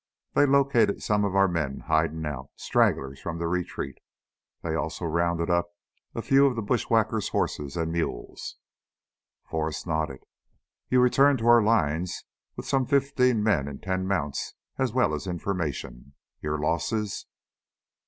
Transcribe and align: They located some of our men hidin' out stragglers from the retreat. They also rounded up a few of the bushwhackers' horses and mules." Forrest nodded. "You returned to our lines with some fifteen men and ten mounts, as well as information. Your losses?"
They 0.33 0.47
located 0.47 1.03
some 1.03 1.23
of 1.23 1.35
our 1.35 1.47
men 1.47 1.81
hidin' 1.87 2.25
out 2.25 2.49
stragglers 2.55 3.19
from 3.21 3.37
the 3.37 3.47
retreat. 3.47 3.99
They 4.63 4.73
also 4.73 5.05
rounded 5.05 5.51
up 5.51 5.73
a 6.15 6.23
few 6.23 6.47
of 6.47 6.55
the 6.55 6.63
bushwhackers' 6.63 7.27
horses 7.29 7.77
and 7.77 7.91
mules." 7.91 8.57
Forrest 9.45 9.85
nodded. 9.85 10.23
"You 10.89 11.01
returned 11.01 11.37
to 11.37 11.47
our 11.49 11.61
lines 11.61 12.23
with 12.55 12.65
some 12.65 12.87
fifteen 12.87 13.43
men 13.43 13.67
and 13.67 13.79
ten 13.79 14.07
mounts, 14.07 14.55
as 14.79 14.91
well 14.91 15.13
as 15.13 15.27
information. 15.27 16.13
Your 16.41 16.57
losses?" 16.57 17.27